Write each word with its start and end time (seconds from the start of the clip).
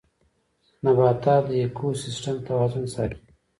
نباتات 0.83 1.43
د 1.47 1.49
ايکوسيستم 1.61 2.35
توازن 2.47 2.85
ساتي 2.93 3.19